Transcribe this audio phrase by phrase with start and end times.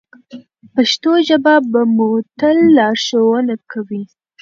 [0.73, 2.09] پښتو ژبه به مو
[2.39, 4.03] تل لارښوونه کوي.